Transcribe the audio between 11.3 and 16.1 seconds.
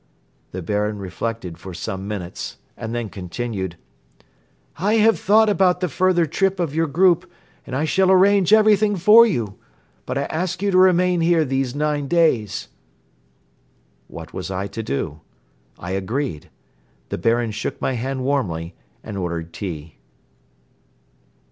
these nine days." What was I to do? I